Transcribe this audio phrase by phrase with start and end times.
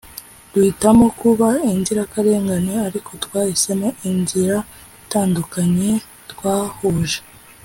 [0.53, 4.57] duhitamo kuba inzirakarengane ariko twahisemo inzira
[5.03, 5.91] itandukanye
[6.31, 7.19] twahuje